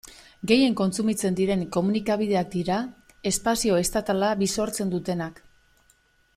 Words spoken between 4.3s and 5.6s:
bisortzen dutenak.